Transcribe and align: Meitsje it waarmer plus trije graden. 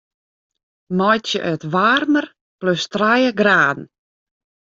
Meitsje 0.97 1.39
it 1.53 1.63
waarmer 1.73 2.25
plus 2.59 2.83
trije 2.93 3.31
graden. 3.39 3.85